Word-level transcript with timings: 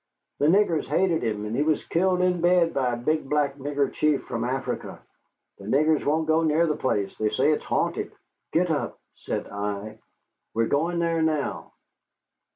The 0.39 0.47
niggers 0.47 0.85
hated 0.85 1.23
him, 1.23 1.45
and 1.45 1.55
he 1.55 1.61
was 1.61 1.83
killed 1.85 2.21
in 2.21 2.41
bed 2.41 2.73
by 2.73 2.91
a 2.93 2.97
big 2.97 3.29
black 3.29 3.57
nigger 3.57 3.93
chief 3.93 4.23
from 4.23 4.43
Africa. 4.43 4.97
The 5.59 5.65
niggers 5.67 6.03
won't 6.03 6.25
go 6.25 6.41
near 6.41 6.65
the 6.65 6.75
place. 6.75 7.15
They 7.19 7.29
say 7.29 7.51
it's 7.51 7.65
haunted." 7.65 8.11
"Get 8.51 8.71
up," 8.71 8.97
said 9.13 9.45
I; 9.45 9.99
"we're 10.55 10.65
going 10.69 10.97
there 10.97 11.21
now." 11.21 11.73